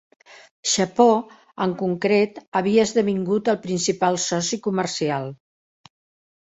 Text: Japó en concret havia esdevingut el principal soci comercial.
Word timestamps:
Japó 0.75 1.05
en 1.65 1.75
concret 1.83 2.39
havia 2.61 2.87
esdevingut 2.91 3.53
el 3.55 3.61
principal 3.69 4.19
soci 4.27 4.61
comercial. 4.71 5.35